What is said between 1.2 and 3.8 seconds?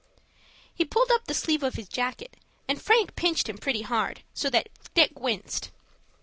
the sleeve of his jacket, and Frank pinched him